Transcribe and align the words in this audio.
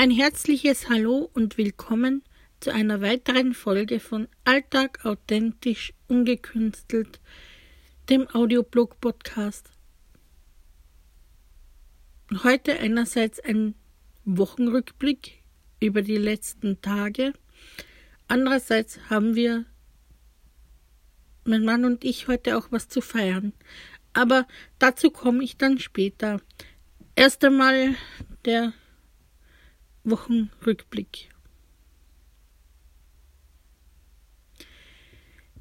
Ein 0.00 0.12
herzliches 0.12 0.88
Hallo 0.88 1.28
und 1.34 1.58
willkommen 1.58 2.22
zu 2.60 2.72
einer 2.72 3.00
weiteren 3.00 3.52
Folge 3.52 3.98
von 3.98 4.28
Alltag 4.44 5.04
authentisch 5.04 5.92
ungekünstelt, 6.06 7.18
dem 8.08 8.28
Audioblog 8.32 9.00
Podcast. 9.00 9.72
Heute 12.44 12.78
einerseits 12.78 13.40
ein 13.40 13.74
Wochenrückblick 14.24 15.42
über 15.80 16.02
die 16.02 16.16
letzten 16.16 16.80
Tage. 16.80 17.32
Andererseits 18.28 19.00
haben 19.10 19.34
wir, 19.34 19.64
mein 21.42 21.64
Mann 21.64 21.84
und 21.84 22.04
ich, 22.04 22.28
heute 22.28 22.56
auch 22.56 22.68
was 22.70 22.88
zu 22.88 23.00
feiern. 23.00 23.52
Aber 24.12 24.46
dazu 24.78 25.10
komme 25.10 25.42
ich 25.42 25.56
dann 25.56 25.80
später. 25.80 26.40
Erst 27.16 27.44
einmal 27.44 27.96
der 28.44 28.72
Wochenrückblick. 30.10 31.28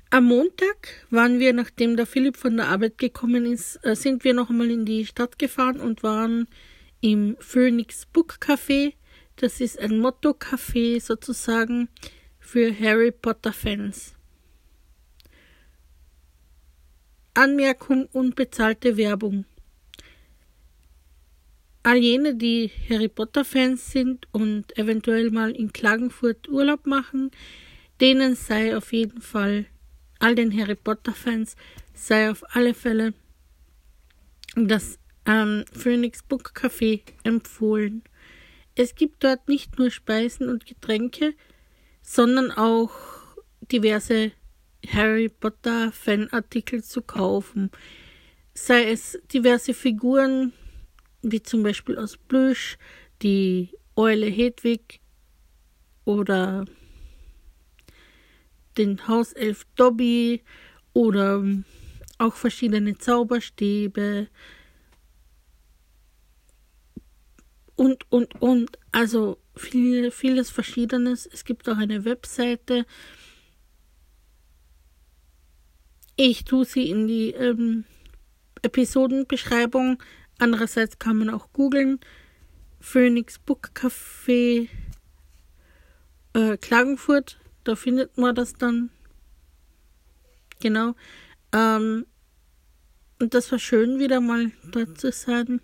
Am 0.10 0.24
Montag 0.24 1.06
waren 1.10 1.40
wir, 1.40 1.52
nachdem 1.52 1.98
der 1.98 2.06
Philipp 2.06 2.38
von 2.38 2.56
der 2.56 2.70
Arbeit 2.70 2.98
gekommen 2.98 3.46
ist, 3.46 3.76
äh, 3.84 3.96
sind 3.96 4.24
wir 4.24 4.34
noch 4.34 4.50
einmal 4.50 4.72
in 4.72 4.86
die 4.86 5.06
Stadt 5.06 5.38
gefahren 5.38 5.82
und 5.82 6.02
waren 6.02 6.48
im 7.02 7.36
Phoenix 7.40 8.06
Book 8.06 8.38
Café. 8.40 8.94
Das 9.36 9.60
ist 9.60 9.78
ein 9.78 10.00
Motto-Café 10.00 11.02
sozusagen 11.02 11.90
für 12.40 12.74
Harry 12.80 13.12
Potter 13.12 13.52
Fans. 13.52 14.14
Anmerkung 17.34 18.08
unbezahlte 18.14 18.98
Werbung. 18.98 19.46
All 21.88 22.00
jene, 22.00 22.36
die 22.36 22.70
Harry 22.90 23.08
Potter 23.08 23.46
Fans 23.46 23.94
sind 23.94 24.28
und 24.34 24.78
eventuell 24.78 25.32
mal 25.32 25.52
in 25.52 25.72
Klagenfurt 25.72 26.50
Urlaub 26.50 26.86
machen, 26.86 27.32
denen 28.02 28.36
sei 28.36 28.76
auf 28.76 28.92
jeden 28.92 29.22
Fall, 29.22 29.68
all 30.20 30.36
den 30.36 30.52
Harry 30.60 30.76
Potter 30.76 31.14
Fans, 31.14 31.56
sei 31.94 32.30
auf 32.30 32.44
alle 32.54 32.74
Fälle 32.74 33.14
das 34.58 35.00
ähm, 35.26 35.64
Phoenix 35.72 36.24
Book 36.24 36.52
Café 36.54 37.04
empfohlen. 37.24 38.04
Es 38.76 38.94
gibt 38.94 39.24
dort 39.24 39.48
nicht 39.48 39.80
nur 39.80 39.90
Speisen 39.90 40.50
und 40.50 40.66
Getränke, 40.66 41.36
sondern 42.02 42.52
auch 42.52 42.92
diverse 43.72 44.34
Harry 44.90 45.30
Potter 45.30 45.94
Fanartikel 45.94 46.84
zu 46.84 47.02
kaufen. 47.02 47.72
Sei 48.54 48.92
es 48.92 49.18
diverse 49.32 49.74
Figuren, 49.74 50.52
wie 51.22 51.42
zum 51.42 51.64
Beispiel 51.64 51.98
aus 51.98 52.18
Plüsch, 52.18 52.78
die 53.22 53.70
Eule 53.96 54.28
Hedwig 54.28 55.02
oder 56.06 56.66
den 58.78 59.08
Hauself 59.08 59.66
Dobby 59.76 60.44
oder 60.94 61.44
auch 62.20 62.36
verschiedene 62.36 62.98
Zauberstäbe 62.98 64.28
und, 67.76 68.06
und, 68.12 68.42
und. 68.42 68.78
Also 68.92 69.38
viel, 69.56 70.12
vieles 70.12 70.50
Verschiedenes. 70.50 71.28
Es 71.32 71.46
gibt 71.46 71.70
auch 71.70 71.78
eine 71.78 72.06
Webseite. 72.06 72.86
Ich 76.16 76.46
tue 76.46 76.66
sie 76.66 76.90
in 76.90 77.08
die 77.08 77.32
ähm, 77.32 77.86
Episodenbeschreibung 78.64 80.02
Andererseits 80.40 81.00
kann 81.00 81.18
man 81.18 81.30
auch 81.30 81.52
googeln. 81.54 82.00
Phoenix 82.80 83.40
Book 83.40 83.72
Café 83.74 84.70
äh, 86.34 86.58
Klagenfurt. 86.58 87.40
Da 87.64 87.76
findet 87.76 88.18
man 88.18 88.36
das 88.36 88.54
dann. 88.54 88.92
Genau. 90.60 90.96
Ähm, 91.54 92.06
und 93.20 93.34
das 93.34 93.52
war 93.52 93.60
schön, 93.60 94.00
wieder 94.00 94.22
mal 94.22 94.52
dort 94.72 95.00
zu 95.00 95.12
sein. 95.12 95.60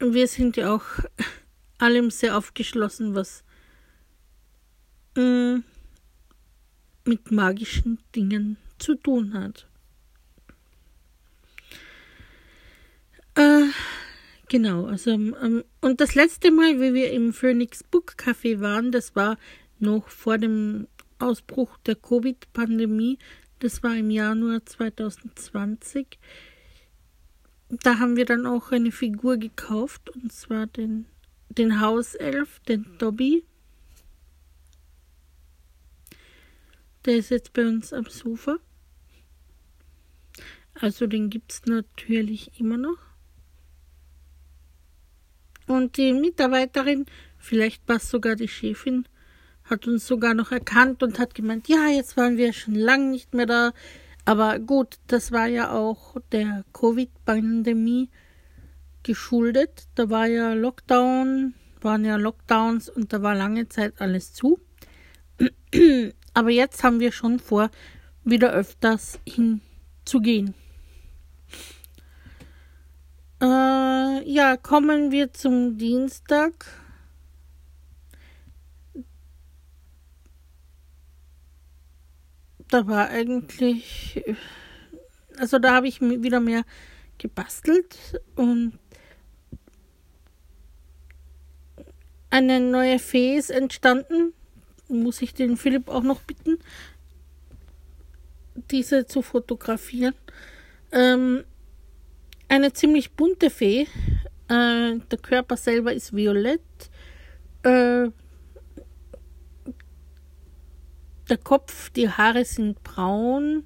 Und 0.00 0.14
wir 0.14 0.28
sind 0.28 0.56
ja 0.56 0.74
auch 0.74 0.84
allem 1.78 2.10
sehr 2.10 2.36
aufgeschlossen, 2.36 3.14
was 3.14 3.42
mm, 5.16 5.58
mit 7.04 7.30
magischen 7.30 7.98
Dingen 8.14 8.56
zu 8.78 8.94
tun 8.94 9.34
hat. 9.34 9.66
Äh, 13.34 13.68
genau, 14.48 14.86
also 14.86 15.10
ähm, 15.10 15.64
und 15.80 16.00
das 16.00 16.14
letzte 16.14 16.50
Mal, 16.50 16.80
wie 16.80 16.94
wir 16.94 17.12
im 17.12 17.32
Phoenix 17.32 17.82
Book 17.82 18.14
Café 18.18 18.60
waren, 18.60 18.92
das 18.92 19.14
war 19.16 19.38
noch 19.78 20.08
vor 20.08 20.38
dem 20.38 20.88
Ausbruch 21.18 21.76
der 21.78 21.96
Covid-Pandemie. 21.96 23.18
Das 23.58 23.82
war 23.82 23.96
im 23.96 24.10
Januar 24.10 24.64
2020. 24.64 26.18
Da 27.68 27.98
haben 27.98 28.16
wir 28.16 28.26
dann 28.26 28.46
auch 28.46 28.70
eine 28.70 28.92
Figur 28.92 29.38
gekauft, 29.38 30.10
und 30.10 30.32
zwar 30.32 30.66
den, 30.66 31.06
den 31.48 31.80
Hauself, 31.80 32.60
den 32.60 32.86
Dobby. 32.98 33.44
Der 37.04 37.16
ist 37.16 37.30
jetzt 37.30 37.52
bei 37.52 37.66
uns 37.66 37.92
am 37.92 38.06
Sofa. 38.06 38.58
Also 40.74 41.06
den 41.06 41.30
gibt 41.30 41.52
es 41.52 41.66
natürlich 41.66 42.60
immer 42.60 42.76
noch. 42.76 42.98
Und 45.66 45.96
die 45.96 46.12
Mitarbeiterin, 46.12 47.06
vielleicht 47.38 47.88
war 47.88 47.96
es 47.96 48.08
sogar 48.08 48.36
die 48.36 48.48
Chefin, 48.48 49.06
hat 49.64 49.86
uns 49.86 50.06
sogar 50.06 50.34
noch 50.34 50.52
erkannt 50.52 51.02
und 51.02 51.18
hat 51.18 51.34
gemeint, 51.34 51.68
ja, 51.68 51.88
jetzt 51.88 52.16
waren 52.16 52.36
wir 52.36 52.52
schon 52.52 52.74
lange 52.74 53.10
nicht 53.10 53.34
mehr 53.34 53.46
da. 53.46 53.72
Aber 54.24 54.58
gut, 54.58 54.96
das 55.06 55.32
war 55.32 55.46
ja 55.46 55.72
auch 55.72 56.16
der 56.32 56.64
Covid-Pandemie 56.72 58.10
geschuldet. 59.02 59.88
Da 59.94 60.10
war 60.10 60.26
ja 60.26 60.52
Lockdown, 60.52 61.54
waren 61.80 62.04
ja 62.04 62.16
Lockdowns 62.16 62.88
und 62.88 63.12
da 63.12 63.22
war 63.22 63.34
lange 63.34 63.68
Zeit 63.68 63.94
alles 64.00 64.32
zu. 64.32 64.58
Aber 66.34 66.50
jetzt 66.50 66.82
haben 66.84 67.00
wir 67.00 67.12
schon 67.12 67.38
vor, 67.38 67.70
wieder 68.24 68.52
öfters 68.52 69.20
hinzugehen. 69.26 70.54
Äh, 73.40 74.30
ja, 74.30 74.56
kommen 74.56 75.10
wir 75.10 75.32
zum 75.32 75.76
Dienstag. 75.76 76.66
Da 82.68 82.86
war 82.86 83.08
eigentlich, 83.10 84.24
also 85.38 85.58
da 85.58 85.74
habe 85.74 85.86
ich 85.86 86.00
wieder 86.00 86.40
mehr 86.40 86.64
gebastelt 87.18 88.20
und 88.34 88.78
eine 92.30 92.60
neue 92.60 92.98
Fee 92.98 93.36
ist 93.36 93.50
entstanden. 93.50 94.32
Muss 94.88 95.22
ich 95.22 95.34
den 95.34 95.56
Philipp 95.56 95.88
auch 95.88 96.02
noch 96.02 96.20
bitten, 96.22 96.58
diese 98.70 99.06
zu 99.06 99.22
fotografieren. 99.22 100.14
Ähm, 100.92 101.44
eine 102.48 102.72
ziemlich 102.72 103.12
bunte 103.12 103.50
Fee. 103.50 103.86
Äh, 104.48 104.98
der 104.98 105.18
Körper 105.20 105.56
selber 105.56 105.92
ist 105.92 106.14
violett. 106.14 106.60
Äh, 107.62 108.10
der 111.28 111.38
Kopf, 111.42 111.90
die 111.90 112.08
Haare 112.08 112.44
sind 112.44 112.82
braun. 112.82 113.64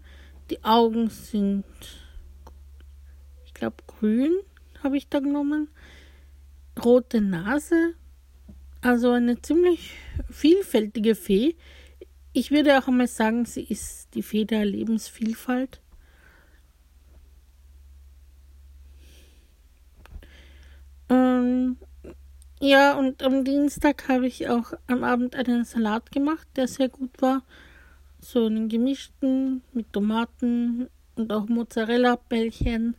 Die 0.50 0.64
Augen 0.64 1.10
sind, 1.10 1.64
ich 3.44 3.54
glaube, 3.54 3.76
grün 3.86 4.32
habe 4.82 4.96
ich 4.96 5.08
da 5.08 5.20
genommen. 5.20 5.68
Rote 6.82 7.20
Nase. 7.20 7.94
Also 8.80 9.10
eine 9.10 9.40
ziemlich 9.42 9.92
vielfältige 10.30 11.14
Fee. 11.14 11.56
Ich 12.32 12.50
würde 12.50 12.78
auch 12.78 12.88
einmal 12.88 13.08
sagen, 13.08 13.44
sie 13.44 13.62
ist 13.62 14.14
die 14.14 14.22
Fee 14.22 14.44
der 14.44 14.64
Lebensvielfalt. 14.64 15.80
Ähm, 21.10 21.76
ja, 22.60 22.96
und 22.96 23.22
am 23.22 23.44
Dienstag 23.44 24.08
habe 24.08 24.26
ich 24.26 24.48
auch 24.48 24.72
am 24.86 25.02
Abend 25.02 25.34
einen 25.34 25.64
Salat 25.64 26.12
gemacht, 26.12 26.46
der 26.56 26.68
sehr 26.68 26.88
gut 26.88 27.20
war. 27.20 27.42
So 28.20 28.46
einen 28.46 28.68
gemischten 28.68 29.62
mit 29.72 29.92
Tomaten 29.92 30.88
und 31.16 31.32
auch 31.32 31.48
Mozzarella-Bällchen. 31.48 32.94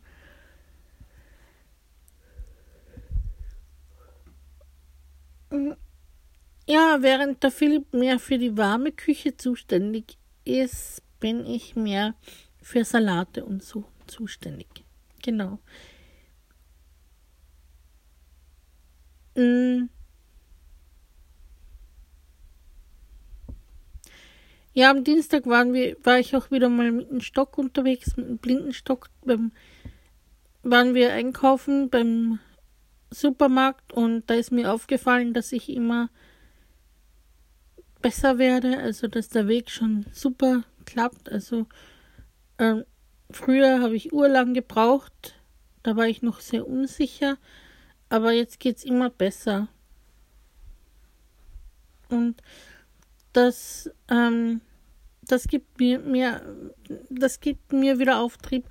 Ja, 6.67 6.97
während 7.01 7.43
der 7.43 7.51
Philipp 7.51 7.93
mehr 7.93 8.19
für 8.19 8.37
die 8.37 8.57
warme 8.57 8.91
Küche 8.91 9.37
zuständig 9.37 10.17
ist, 10.45 11.01
bin 11.19 11.45
ich 11.45 11.75
mehr 11.75 12.15
für 12.61 12.83
Salate 12.83 13.45
und 13.45 13.63
so 13.63 13.85
zuständig. 14.07 14.83
Genau. 15.21 15.59
Mm. 19.35 19.89
Ja, 24.73 24.89
am 24.89 25.03
Dienstag 25.03 25.47
waren 25.47 25.73
wir, 25.73 25.97
war 26.03 26.19
ich 26.19 26.35
auch 26.35 26.49
wieder 26.49 26.69
mal 26.69 26.91
mit 26.91 27.09
einem 27.09 27.21
Stock 27.21 27.57
unterwegs, 27.57 28.15
mit 28.15 28.25
einem 28.27 28.37
Blindenstock. 28.37 29.09
Beim, 29.25 29.51
waren 30.63 30.93
wir 30.93 31.11
einkaufen 31.13 31.89
beim 31.89 32.39
Supermarkt 33.09 33.91
und 33.93 34.29
da 34.29 34.35
ist 34.35 34.51
mir 34.51 34.71
aufgefallen, 34.71 35.33
dass 35.33 35.51
ich 35.51 35.69
immer 35.69 36.09
besser 38.01 38.37
werde, 38.37 38.79
also 38.79 39.07
dass 39.07 39.29
der 39.29 39.47
Weg 39.47 39.69
schon 39.69 40.05
super 40.13 40.63
klappt. 40.85 41.29
Also 41.29 41.67
ähm, 42.57 42.85
früher 43.29 43.81
habe 43.81 43.95
ich 43.95 44.13
urlang 44.13 44.53
gebraucht, 44.53 45.35
da 45.83 45.95
war 45.95 46.07
ich 46.07 46.21
noch 46.21 46.39
sehr 46.39 46.67
unsicher 46.67 47.37
aber 48.11 48.33
jetzt 48.33 48.59
geht 48.59 48.77
es 48.77 48.83
immer 48.83 49.09
besser. 49.09 49.69
Und 52.09 52.43
das, 53.31 53.89
ähm, 54.09 54.59
das 55.21 55.47
gibt 55.47 55.79
mir, 55.79 55.99
mir, 55.99 56.67
das 57.09 57.39
gibt 57.39 57.71
mir 57.71 57.99
wieder 57.99 58.19
Auftrieb, 58.19 58.65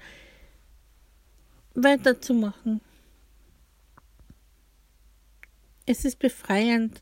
weiterzumachen. 1.74 2.82
Es 5.86 6.04
ist 6.04 6.18
befreiend, 6.18 7.00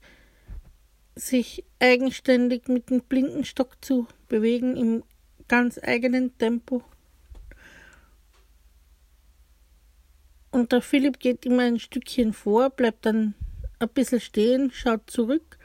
sich 1.16 1.64
eigenständig 1.80 2.68
mit 2.68 2.90
dem 2.90 3.02
Blindenstock 3.02 3.84
zu 3.84 4.06
bewegen 4.28 4.76
im 4.76 5.02
ganz 5.48 5.80
eigenen 5.82 6.38
Tempo. 6.38 6.84
Und 10.58 10.72
der 10.72 10.82
Philipp 10.82 11.20
geht 11.20 11.46
immer 11.46 11.62
ein 11.62 11.78
Stückchen 11.78 12.32
vor, 12.32 12.70
bleibt 12.70 13.06
dann 13.06 13.34
ein 13.78 13.88
bisschen 13.90 14.20
stehen, 14.20 14.72
schaut 14.72 15.08
zurück, 15.08 15.56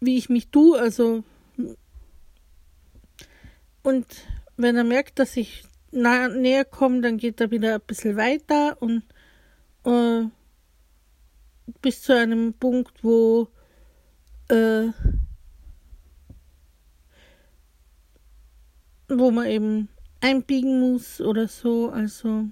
wie 0.00 0.16
ich 0.16 0.30
mich 0.30 0.48
tue, 0.48 0.80
also 0.80 1.22
und 3.82 4.06
wenn 4.56 4.74
er 4.74 4.84
merkt, 4.84 5.18
dass 5.18 5.36
ich 5.36 5.64
nah, 5.90 6.28
näher 6.28 6.64
komme, 6.64 7.02
dann 7.02 7.18
geht 7.18 7.42
er 7.42 7.50
wieder 7.50 7.74
ein 7.74 7.82
bisschen 7.86 8.16
weiter 8.16 8.80
und 8.80 9.02
äh, 9.84 10.22
bis 11.82 12.00
zu 12.00 12.16
einem 12.16 12.54
Punkt, 12.54 13.04
wo 13.04 13.48
äh, 14.48 14.88
wo 19.10 19.30
man 19.30 19.46
eben 19.46 19.88
einbiegen 20.22 20.80
muss 20.80 21.20
oder 21.20 21.48
so. 21.48 21.90
Also 21.90 22.46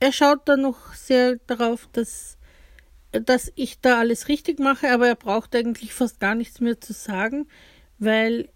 er 0.00 0.12
schaut 0.12 0.48
dann 0.48 0.62
noch 0.62 0.94
sehr 0.94 1.36
darauf, 1.46 1.88
dass, 1.92 2.38
dass 3.12 3.52
ich 3.54 3.80
da 3.80 3.98
alles 3.98 4.28
richtig 4.28 4.58
mache, 4.58 4.92
aber 4.92 5.08
er 5.08 5.16
braucht 5.16 5.54
eigentlich 5.54 5.92
fast 5.92 6.20
gar 6.20 6.34
nichts 6.34 6.60
mehr 6.60 6.80
zu 6.80 6.92
sagen, 6.92 7.48
weil 7.98 8.48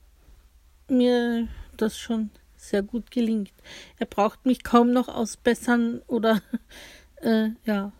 mir 0.89 1.49
das 1.77 1.99
schon 1.99 2.31
sehr 2.57 2.83
gut 2.83 3.11
gelingt. 3.11 3.53
Er 3.99 4.07
braucht 4.07 4.47
mich 4.47 4.63
kaum 4.63 4.93
noch 4.93 5.09
ausbessern 5.09 6.03
oder 6.07 6.41
äh, 7.23 7.51
ja. 7.65 7.93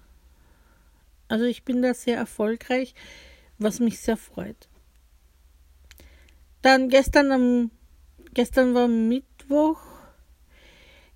Also 1.29 1.47
ich 1.47 1.65
bin 1.65 1.83
da 1.83 1.95
sehr 1.95 2.17
erfolgreich, 2.17 2.95
was 3.59 3.81
mich 3.81 4.01
sehr 4.01 4.17
freut. 4.17 4.69
Dann 6.61 6.91
gestern 6.91 7.33
am 7.33 7.71
gestern 8.35 8.75
war 8.75 8.89
Mittwoch. 8.89 9.81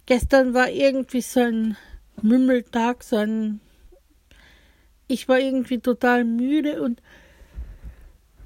Gestern 0.06 0.55
war 0.55 0.70
irgendwie 0.70 1.20
so 1.20 1.40
ein 1.40 1.76
Mümmeltag, 2.23 3.03
so 3.03 3.17
ein 3.17 3.61
ich 5.09 5.29
war 5.29 5.39
irgendwie 5.39 5.79
total 5.79 6.25
müde 6.25 6.83
und 6.83 7.01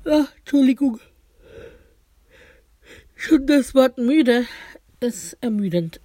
ach, 0.05 0.31
Entschuldigung. 0.38 1.00
Schon 3.17 3.46
das 3.46 3.75
Wort 3.75 3.99
müde 3.99 4.46
ist 5.00 5.38
ermüdend. 5.40 6.00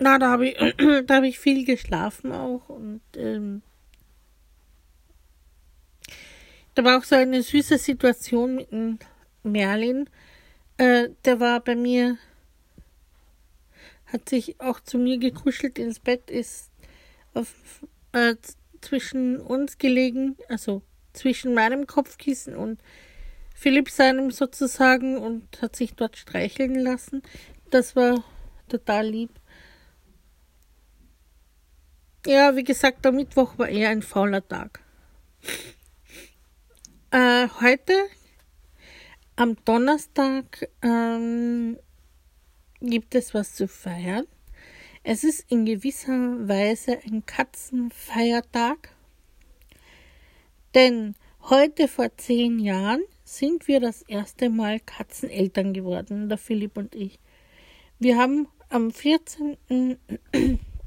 Na, 0.00 0.18
da 0.18 0.30
habe 0.30 0.48
ich, 0.48 0.56
hab 1.10 1.24
ich 1.24 1.38
viel 1.38 1.64
geschlafen 1.64 2.32
auch 2.32 2.68
und 2.68 3.02
ähm, 3.16 3.62
da 6.74 6.84
war 6.84 6.98
auch 6.98 7.04
so 7.04 7.16
eine 7.16 7.42
süße 7.42 7.76
Situation 7.78 8.56
mit 8.56 8.72
dem 8.72 8.98
Merlin. 9.42 10.08
Äh, 10.78 11.10
der 11.24 11.40
war 11.40 11.60
bei 11.60 11.76
mir, 11.76 12.16
hat 14.12 14.28
sich 14.28 14.60
auch 14.60 14.80
zu 14.80 14.98
mir 14.98 15.18
gekuschelt 15.18 15.78
ins 15.78 16.00
Bett, 16.00 16.30
ist 16.30 16.70
auf, 17.34 17.54
äh, 18.12 18.34
zwischen 18.80 19.40
uns 19.40 19.78
gelegen, 19.78 20.36
also 20.48 20.82
zwischen 21.12 21.54
meinem 21.54 21.86
Kopfkissen 21.86 22.56
und 22.56 22.80
Philipp 23.54 23.90
seinem 23.90 24.30
sozusagen 24.30 25.18
und 25.18 25.60
hat 25.60 25.76
sich 25.76 25.94
dort 25.94 26.16
streicheln 26.16 26.74
lassen. 26.76 27.22
Das 27.70 27.94
war 27.94 28.24
total 28.68 29.06
lieb. 29.06 29.30
Ja, 32.26 32.56
wie 32.56 32.64
gesagt, 32.64 33.04
der 33.04 33.12
Mittwoch 33.12 33.58
war 33.58 33.68
eher 33.68 33.90
ein 33.90 34.02
fauler 34.02 34.46
Tag. 34.46 34.80
Äh, 37.10 37.48
heute, 37.60 37.94
am 39.36 39.56
Donnerstag, 39.64 40.68
ähm, 40.82 41.78
gibt 42.80 43.14
es 43.14 43.34
was 43.34 43.54
zu 43.54 43.68
feiern. 43.68 44.26
Es 45.02 45.24
ist 45.24 45.50
in 45.50 45.64
gewisser 45.64 46.48
Weise 46.48 46.98
ein 47.04 47.24
Katzenfeiertag, 47.24 48.94
denn 50.74 51.14
heute 51.48 51.88
vor 51.88 52.16
zehn 52.16 52.58
Jahren 52.58 53.02
sind 53.24 53.66
wir 53.68 53.80
das 53.80 54.02
erste 54.02 54.50
Mal 54.50 54.80
Katzeneltern 54.80 55.72
geworden, 55.72 56.28
der 56.28 56.38
Philipp 56.38 56.76
und 56.76 56.94
ich. 56.94 57.18
Wir 57.98 58.18
haben 58.18 58.48
am 58.68 58.90
14. 58.90 59.56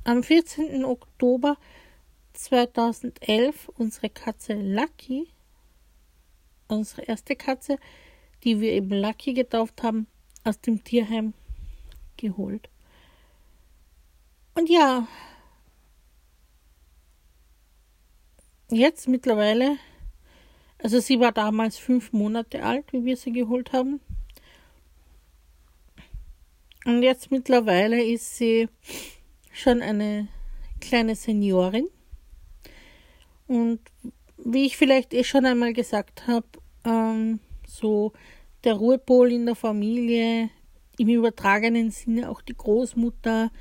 Am 0.06 0.22
14. 0.22 0.84
Oktober 0.84 1.56
2011 2.34 3.70
unsere 3.78 4.10
Katze 4.10 4.54
Lucky, 4.54 5.30
unsere 6.68 7.04
erste 7.04 7.38
Katze, 7.38 7.78
die 8.44 8.60
wir 8.60 8.74
eben 8.74 8.90
Lucky 8.90 9.34
getauft 9.34 9.82
haben, 9.82 10.08
aus 10.44 10.60
dem 10.60 10.84
Tierheim 10.84 11.34
geholt. 12.24 12.70
Und 14.56 14.70
ja, 14.70 15.08
jetzt 18.72 19.08
mittlerweile, 19.08 19.78
also 20.82 21.00
sie 21.00 21.20
war 21.20 21.32
damals 21.32 21.78
fünf 21.78 22.14
Monate 22.14 22.64
alt, 22.64 22.92
wie 22.94 23.04
wir 23.04 23.18
sie 23.18 23.32
geholt 23.32 23.74
haben. 23.74 24.00
Und 26.86 27.04
jetzt 27.04 27.30
mittlerweile 27.30 28.04
ist 28.04 28.38
sie 28.38 28.70
schon 29.52 29.82
eine 29.82 30.28
kleine 30.82 31.16
Seniorin. 31.16 31.90
Und 33.48 33.80
wie 34.38 34.66
ich 34.66 34.78
vielleicht 34.78 35.14
eh 35.14 35.24
schon 35.24 35.46
einmal 35.46 35.74
gesagt 35.74 36.28
habe, 36.28 36.48
ähm, 36.86 37.40
so 37.68 38.14
der 38.64 38.74
Ruhepol 38.74 39.32
in 39.32 39.46
der 39.46 39.56
Familie, 39.56 40.50
im 40.98 41.10
übertragenen 41.10 41.92
Sinne 41.92 42.30
auch 42.30 42.42
die 42.42 42.56
Großmutter 42.56 43.52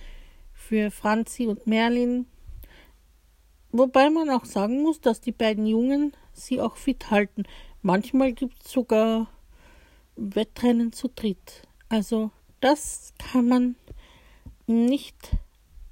für 0.52 0.90
Franzi 0.90 1.46
und 1.46 1.66
Merlin. 1.66 2.26
Wobei 3.70 4.10
man 4.10 4.30
auch 4.30 4.44
sagen 4.44 4.82
muss, 4.82 5.00
dass 5.00 5.20
die 5.20 5.32
beiden 5.32 5.66
Jungen 5.66 6.12
sie 6.32 6.60
auch 6.60 6.76
fit 6.76 7.10
halten. 7.10 7.44
Manchmal 7.80 8.32
gibt 8.32 8.64
es 8.64 8.72
sogar 8.72 9.28
Wettrennen 10.16 10.92
zu 10.92 11.08
dritt. 11.08 11.62
Also 11.88 12.30
das 12.60 13.12
kann 13.18 13.48
man 13.48 13.76
nicht 14.66 15.36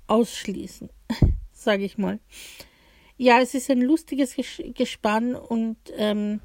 ausschließen, 0.06 0.90
sage 1.52 1.84
ich 1.84 1.98
mal. 1.98 2.20
Ja, 3.16 3.40
es 3.40 3.54
ist 3.54 3.70
ein 3.70 3.82
lustiges 3.82 4.34
Gespann 4.74 5.34
und 5.34 5.76
ähm, 5.96 6.40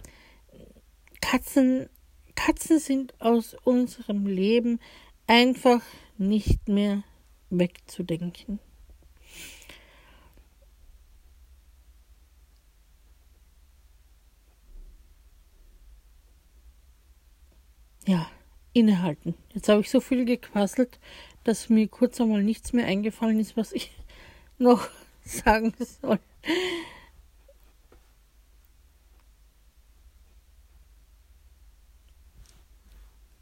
Katzen, 1.22 1.90
Katzen 2.36 2.80
sind 2.80 3.20
aus 3.20 3.56
unserem 3.64 4.28
Leben 4.28 4.80
einfach 5.28 5.82
nicht 6.18 6.68
mehr 6.68 7.04
wegzudenken. 7.50 8.60
Ja, 18.08 18.30
innehalten. 18.74 19.34
Jetzt 19.54 19.68
habe 19.70 19.82
ich 19.82 19.90
so 19.90 20.00
viel 20.00 20.26
gequasselt, 20.26 21.00
dass 21.44 21.70
mir 21.70 21.88
kurz 21.88 22.22
einmal 22.22 22.44
nichts 22.44 22.72
mehr 22.72 22.86
eingefallen 22.86 23.40
ist, 23.40 23.58
was 23.58 23.72
ich 23.72 23.92
noch 24.60 24.88
sagen 25.24 25.74
soll. 25.80 26.20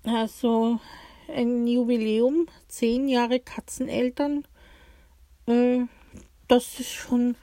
Also 0.05 0.79
ein 1.27 1.65
Jubiläum, 1.65 2.47
zehn 2.67 3.07
Jahre 3.07 3.39
Katzeneltern, 3.39 4.45
äh, 5.47 5.81
das 6.47 6.79
ist 6.79 6.91
schon 6.91 7.35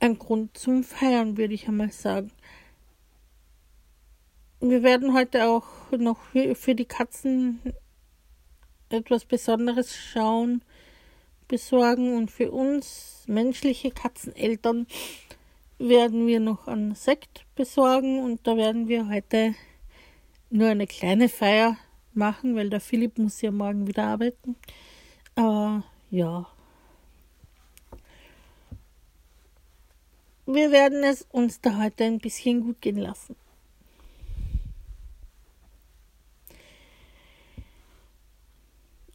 ein 0.00 0.18
Grund 0.18 0.56
zum 0.56 0.84
Feiern, 0.84 1.36
würde 1.36 1.54
ich 1.54 1.66
einmal 1.66 1.90
sagen. 1.90 2.30
wir 4.60 4.82
werden 4.82 5.14
heute 5.14 5.48
auch 5.48 5.90
noch 5.92 6.18
für 6.54 6.74
die 6.74 6.84
Katzen 6.84 7.60
etwas 8.90 9.24
Besonderes 9.24 9.96
schauen, 9.96 10.62
besorgen. 11.46 12.16
Und 12.16 12.30
für 12.30 12.50
uns 12.50 13.24
menschliche 13.26 13.90
Katzeneltern 13.90 14.86
werden 15.78 16.26
wir 16.26 16.40
noch 16.40 16.66
einen 16.66 16.94
Sekt 16.94 17.44
besorgen. 17.54 18.22
Und 18.22 18.46
da 18.46 18.56
werden 18.56 18.88
wir 18.88 19.08
heute 19.08 19.54
nur 20.50 20.68
eine 20.68 20.86
kleine 20.86 21.28
Feier 21.28 21.76
machen, 22.14 22.56
weil 22.56 22.70
der 22.70 22.80
Philipp 22.80 23.18
muss 23.18 23.40
ja 23.40 23.50
morgen 23.50 23.86
wieder 23.86 24.04
arbeiten. 24.04 24.56
Aber 25.34 25.84
ja. 26.10 26.46
Wir 30.46 30.70
werden 30.70 31.04
es 31.04 31.26
uns 31.30 31.60
da 31.60 31.78
heute 31.78 32.04
ein 32.04 32.18
bisschen 32.18 32.62
gut 32.62 32.80
gehen 32.80 32.96
lassen. 32.96 33.36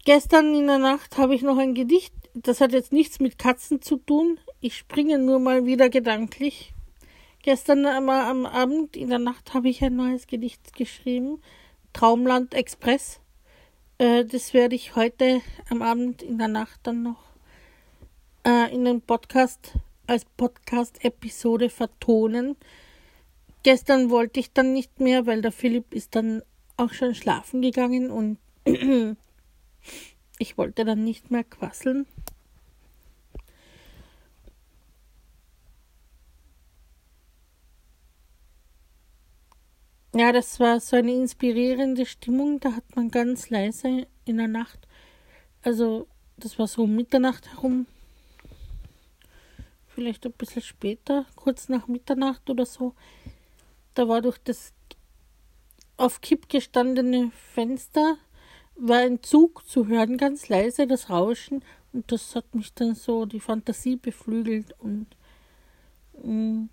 Gestern 0.05 0.53
in 0.53 0.67
der 0.67 0.79
Nacht 0.79 1.17
habe 1.17 1.33
ich 1.33 1.43
noch 1.43 1.57
ein 1.57 1.73
Gedicht, 1.73 2.13
das 2.33 2.59
hat 2.59 2.73
jetzt 2.73 2.91
nichts 2.91 3.19
mit 3.19 3.39
Katzen 3.39 3.81
zu 3.81 3.97
tun. 3.97 4.37
Ich 4.59 4.75
springe 4.77 5.17
nur 5.17 5.39
mal 5.39 5.65
wieder 5.65 5.89
gedanklich. 5.89 6.72
Gestern 7.43 7.85
am, 7.85 8.09
am 8.09 8.45
Abend 8.45 8.95
in 8.95 9.09
der 9.09 9.19
Nacht 9.19 9.53
habe 9.53 9.69
ich 9.69 9.83
ein 9.83 9.95
neues 9.95 10.27
Gedicht 10.27 10.75
geschrieben. 10.75 11.41
Traumland 11.93 12.53
Express. 12.53 13.19
Äh, 13.99 14.25
das 14.25 14.53
werde 14.53 14.75
ich 14.75 14.95
heute 14.95 15.41
am 15.69 15.81
Abend 15.81 16.23
in 16.23 16.37
der 16.39 16.47
Nacht 16.47 16.79
dann 16.83 17.03
noch 17.03 17.21
äh, 18.45 18.73
in 18.73 18.85
den 18.85 19.01
Podcast 19.01 19.73
als 20.07 20.25
Podcast-Episode 20.25 21.69
vertonen. 21.69 22.55
Gestern 23.61 24.09
wollte 24.09 24.39
ich 24.39 24.53
dann 24.53 24.73
nicht 24.73 24.99
mehr, 24.99 25.25
weil 25.25 25.41
der 25.41 25.51
Philipp 25.51 25.93
ist 25.93 26.15
dann 26.15 26.41
auch 26.77 26.93
schon 26.93 27.13
schlafen 27.13 27.61
gegangen 27.61 28.09
und 28.09 28.37
Ich 30.39 30.57
wollte 30.57 30.83
dann 30.83 31.03
nicht 31.03 31.31
mehr 31.31 31.43
quasseln. 31.43 32.05
Ja, 40.15 40.31
das 40.31 40.59
war 40.59 40.79
so 40.79 40.95
eine 40.95 41.11
inspirierende 41.11 42.05
Stimmung. 42.05 42.59
Da 42.59 42.73
hat 42.73 42.95
man 42.95 43.09
ganz 43.09 43.49
leise 43.49 44.05
in 44.25 44.37
der 44.37 44.47
Nacht, 44.47 44.87
also 45.63 46.07
das 46.37 46.59
war 46.59 46.67
so 46.67 46.83
um 46.83 46.95
Mitternacht 46.95 47.49
herum, 47.51 47.87
vielleicht 49.87 50.25
ein 50.25 50.33
bisschen 50.33 50.61
später, 50.61 51.25
kurz 51.35 51.67
nach 51.67 51.87
Mitternacht 51.87 52.47
oder 52.49 52.65
so. 52.65 52.93
Da 53.95 54.07
war 54.07 54.21
durch 54.21 54.37
das 54.37 54.73
auf 55.97 56.21
Kipp 56.21 56.47
gestandene 56.47 57.31
Fenster 57.53 58.17
war 58.75 58.99
ein 58.99 59.21
Zug 59.23 59.67
zu 59.67 59.87
hören, 59.87 60.17
ganz 60.17 60.49
leise, 60.49 60.87
das 60.87 61.09
Rauschen. 61.09 61.63
Und 61.91 62.11
das 62.11 62.35
hat 62.35 62.53
mich 62.55 62.73
dann 62.73 62.95
so 62.95 63.25
die 63.25 63.39
Fantasie 63.39 63.95
beflügelt 63.95 64.73
und 64.79 65.07
mh, 66.23 66.31
mm, 66.31 66.69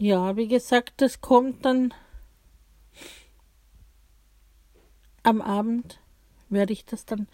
ja, 0.00 0.34
wie 0.36 0.48
gesagt, 0.48 1.02
das 1.02 1.20
kommt 1.20 1.64
dann 1.66 1.92
am 5.22 5.42
Abend, 5.42 6.00
werde 6.48 6.72
ich 6.72 6.86
das 6.86 7.04
dann 7.04 7.28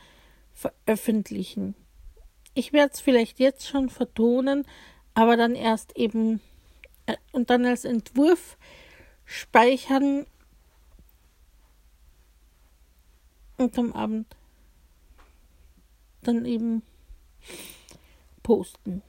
veröffentlichen. 0.53 1.77
Ich 2.55 2.73
werde 2.73 2.93
es 2.93 3.01
vielleicht 3.01 3.39
jetzt 3.39 3.69
schon 3.69 3.89
vertonen, 3.89 4.67
aber 5.15 5.37
dann 5.37 5.55
erst 5.55 5.97
eben 5.97 6.41
äh, 7.07 7.17
und 7.31 7.51
dann 7.51 7.65
als 7.65 7.85
Entwurf 7.85 8.59
speichern 9.25 10.27
und 13.59 13.79
am 13.79 13.93
Abend 13.93 14.27
dann 16.23 16.45
eben 16.45 16.83
posten. 18.43 19.03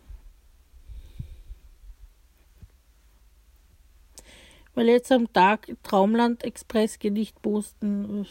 Weil 4.77 4.89
jetzt 4.89 5.11
am 5.11 5.33
Tag 5.33 5.75
Traumland 5.81 6.43
Express 6.43 6.99
Gedicht 6.99 7.41
posten, 7.41 8.27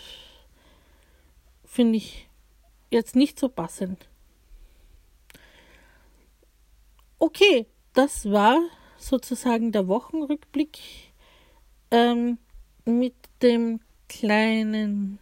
finde 1.65 1.97
ich 1.97 2.29
jetzt 2.89 3.17
nicht 3.17 3.41
so 3.41 3.49
passend. 3.49 4.09
Okay, 7.19 7.67
das 7.95 8.31
war 8.31 8.61
sozusagen 8.97 9.73
der 9.73 9.89
Wochenrückblick 9.89 10.79
ähm, 11.91 12.39
mit 12.85 13.17
dem 13.43 13.81
kleinen 14.09 15.19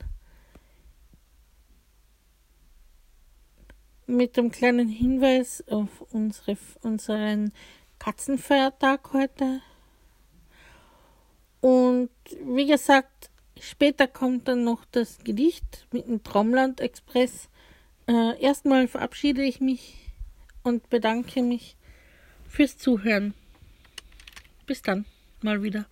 mit 4.07 4.37
dem 4.37 4.51
kleinen 4.51 4.89
Hinweis 4.89 5.65
auf 5.69 6.03
unsere, 6.13 6.59
unseren 6.83 7.51
Katzenfeiertag 7.99 9.15
heute. 9.15 9.63
Und 11.65 12.11
wie 12.45 12.67
gesagt, 12.67 13.31
später 13.59 14.07
kommt 14.07 14.49
dann 14.49 14.65
noch 14.65 14.85
das 14.93 15.25
Gedicht 15.25 15.87
mit 15.93 16.07
dem 16.07 16.23
Traumland 16.23 16.79
Express. 16.83 17.49
Äh, 18.07 18.39
erstmal 18.39 18.87
verabschiede 18.87 19.43
ich 19.43 19.63
mich 19.63 20.11
und 20.63 20.91
bedanke 20.91 21.41
mich 21.41 21.79
fürs 22.47 22.77
Zuhören. 22.77 23.33
Bis 24.67 24.83
dann, 24.83 25.07
mal 25.41 25.63
wieder. 25.63 25.87